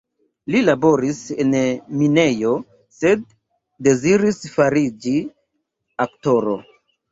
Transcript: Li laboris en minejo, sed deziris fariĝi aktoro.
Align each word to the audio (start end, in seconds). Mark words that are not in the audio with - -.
Li 0.53 0.61
laboris 0.69 1.19
en 1.43 1.53
minejo, 1.99 2.55
sed 3.01 3.23
deziris 3.89 4.43
fariĝi 4.57 5.17
aktoro. 6.11 6.61